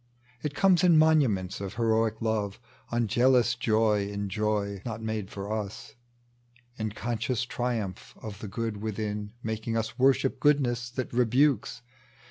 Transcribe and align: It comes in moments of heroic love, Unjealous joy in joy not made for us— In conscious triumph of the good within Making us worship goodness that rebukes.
It 0.41 0.55
comes 0.55 0.83
in 0.83 0.97
moments 0.97 1.61
of 1.61 1.75
heroic 1.75 2.23
love, 2.23 2.59
Unjealous 2.89 3.53
joy 3.53 4.07
in 4.09 4.29
joy 4.29 4.81
not 4.83 4.99
made 4.99 5.29
for 5.29 5.53
us— 5.53 5.93
In 6.79 6.91
conscious 6.93 7.43
triumph 7.43 8.15
of 8.19 8.39
the 8.39 8.47
good 8.47 8.77
within 8.77 9.33
Making 9.43 9.77
us 9.77 9.99
worship 9.99 10.39
goodness 10.39 10.89
that 10.89 11.13
rebukes. 11.13 11.83